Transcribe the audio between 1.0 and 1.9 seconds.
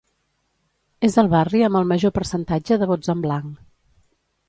És el barri amb el